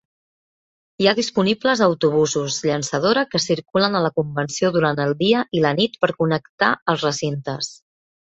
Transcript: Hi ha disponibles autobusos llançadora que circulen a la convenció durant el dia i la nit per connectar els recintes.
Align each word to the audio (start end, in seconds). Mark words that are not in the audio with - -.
Hi 1.01 1.07
ha 1.09 1.11
disponibles 1.17 1.83
autobusos 1.87 2.57
llançadora 2.69 3.25
que 3.35 3.41
circulen 3.43 3.99
a 3.99 4.01
la 4.07 4.11
convenció 4.21 4.73
durant 4.79 5.03
el 5.05 5.15
dia 5.21 5.45
i 5.59 5.63
la 5.67 5.75
nit 5.83 6.01
per 6.07 6.11
connectar 6.25 6.73
els 6.97 7.07
recintes. 7.11 7.71